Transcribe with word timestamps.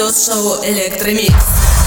радиошоу 0.00 0.64
Электромикс. 0.64 1.79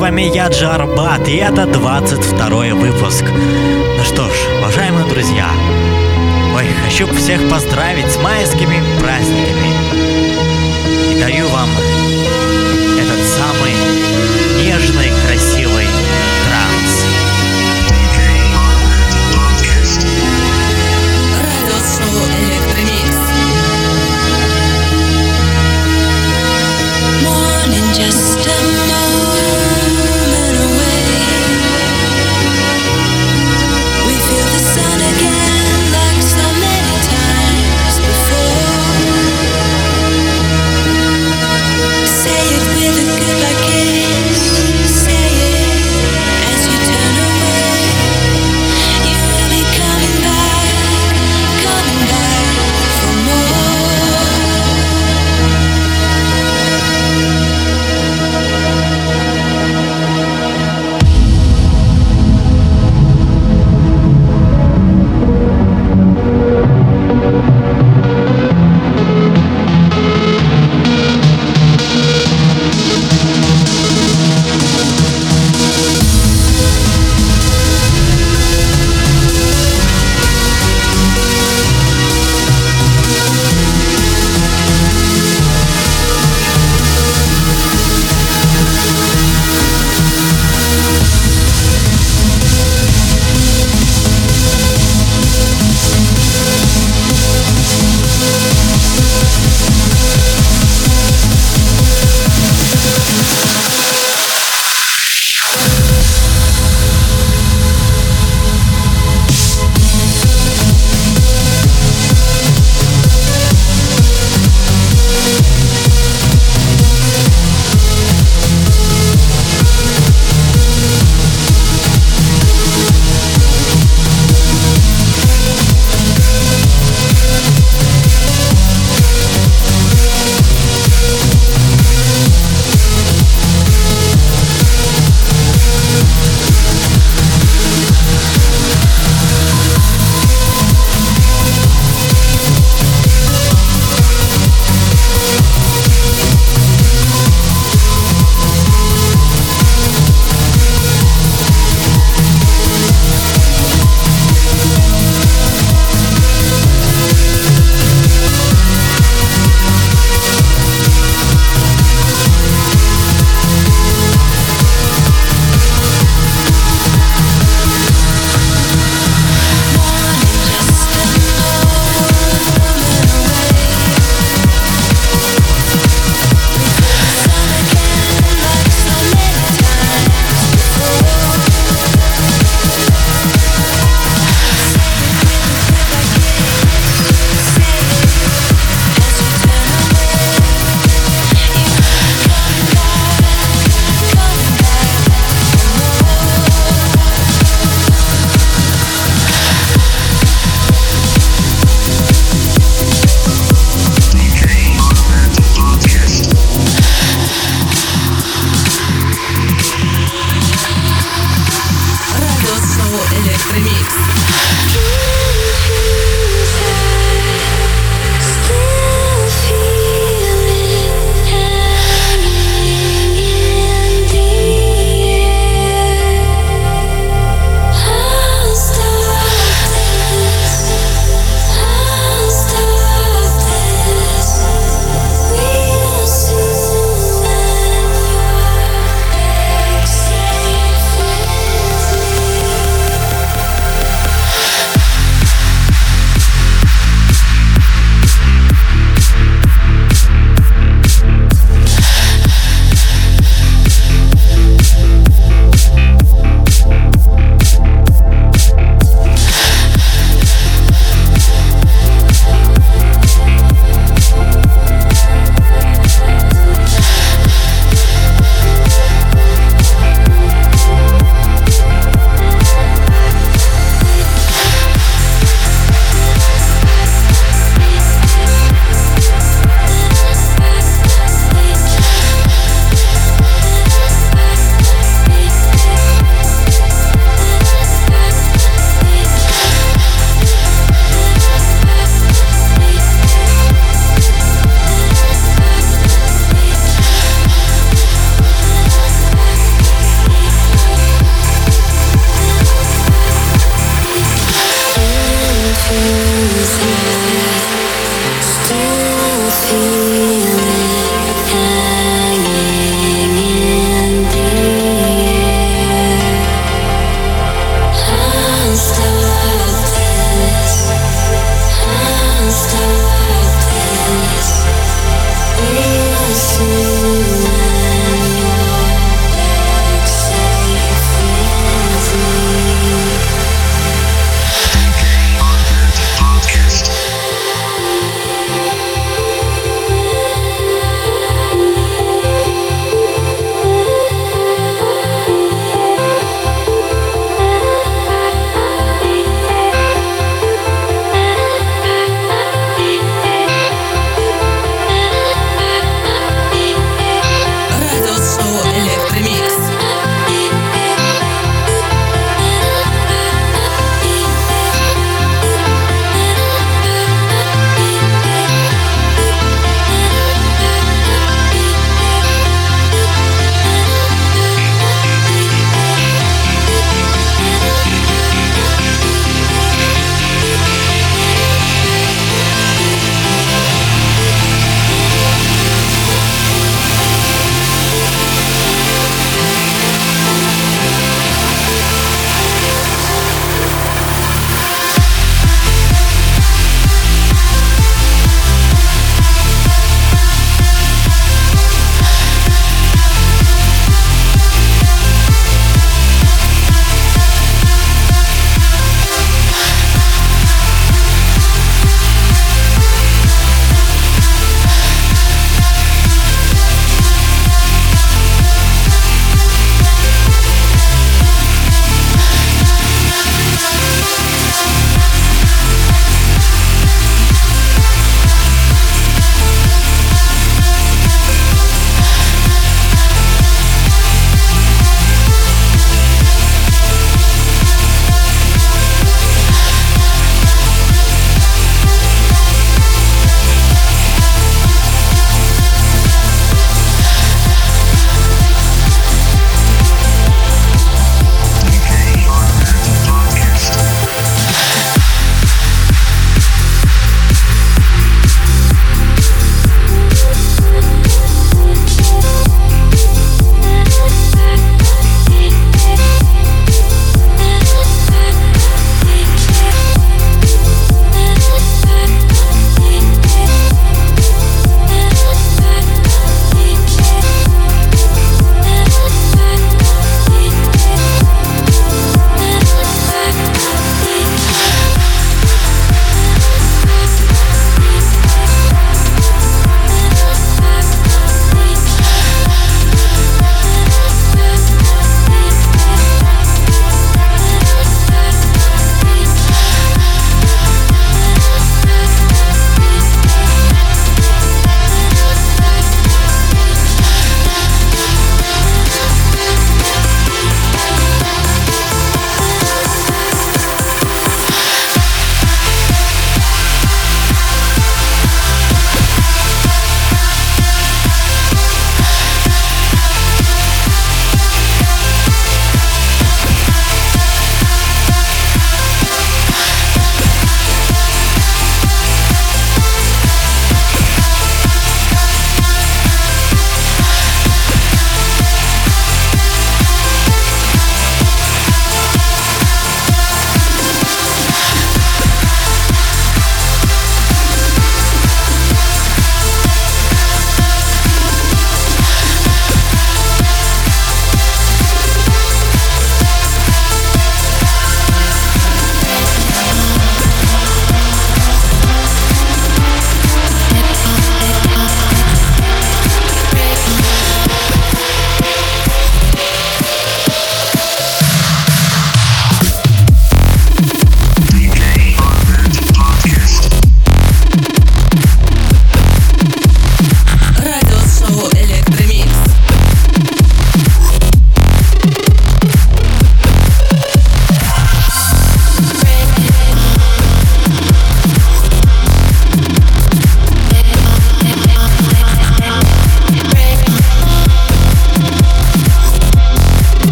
вами 0.00 0.22
я, 0.22 0.48
Джарбат 0.48 1.28
и 1.28 1.36
это 1.36 1.66
22 1.66 2.74
выпуск. 2.74 3.22
Ну 3.22 4.02
что 4.02 4.30
ж, 4.30 4.32
уважаемые 4.58 5.06
друзья, 5.06 5.50
ой, 6.56 6.64
хочу 6.84 7.06
всех 7.14 7.46
поздравить 7.50 8.10
с 8.10 8.16
майскими 8.22 8.82
праздниками. 8.98 9.68
И 11.12 11.20
даю 11.20 11.46
вам 11.48 11.68
этот 12.98 13.26
самый 13.26 13.79